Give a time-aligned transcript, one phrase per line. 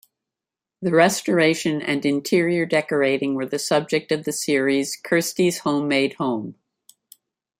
[0.81, 6.55] The restoration and interior decorating were the subject of the series "Kirstie's Homemade Home".